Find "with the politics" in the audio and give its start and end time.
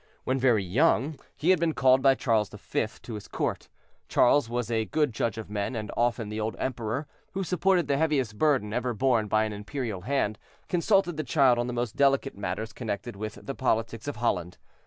13.15-14.07